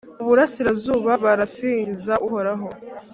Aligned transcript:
Mu 0.19 0.23
burasirazuba 0.29 1.11
barasingiza 1.23 2.13
Uhoraho, 2.25 2.67